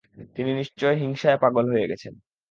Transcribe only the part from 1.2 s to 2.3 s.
পাগল হয়ে গেছেন।